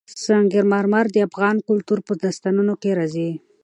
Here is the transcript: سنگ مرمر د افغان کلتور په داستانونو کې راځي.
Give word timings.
سنگ 0.23 0.51
مرمر 0.71 1.05
د 1.11 1.17
افغان 1.27 1.57
کلتور 1.67 1.99
په 2.07 2.13
داستانونو 2.21 2.73
کې 2.81 2.89
راځي. 2.99 3.31